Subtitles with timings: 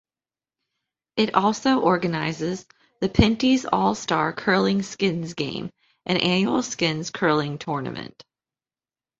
[1.17, 2.65] It also organizes
[3.01, 5.69] the Pinty's All-Star Curling Skins Game,
[6.07, 8.23] an annual skins curling tournament.